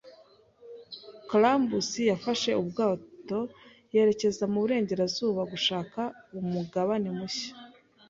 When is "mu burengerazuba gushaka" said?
4.51-6.01